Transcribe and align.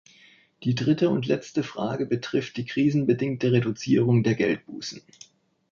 Die 0.63 0.73
dritte 0.73 1.11
und 1.11 1.27
letzte 1.27 1.61
Frage 1.61 2.07
betrifft 2.07 2.57
die 2.57 2.65
krisenbedingte 2.65 3.51
Reduzierung 3.51 4.23
der 4.23 4.33
Geldbußen. 4.33 5.03